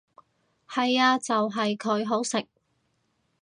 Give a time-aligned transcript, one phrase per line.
[0.67, 2.47] 係呀就係佢，好食！